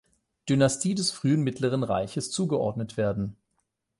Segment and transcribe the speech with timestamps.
[0.49, 3.35] Dynastie des frühen Mittleren Reiches zugeordnet werden.